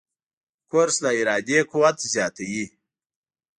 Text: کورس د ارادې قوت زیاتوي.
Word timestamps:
کورس 0.71 0.95
د 1.03 1.05
ارادې 1.19 1.59
قوت 1.71 1.97
زیاتوي. 2.13 2.65